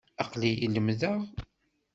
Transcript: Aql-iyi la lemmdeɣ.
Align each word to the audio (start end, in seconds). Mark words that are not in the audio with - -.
Aql-iyi 0.21 0.57
la 0.67 0.71
lemmdeɣ. 0.75 1.19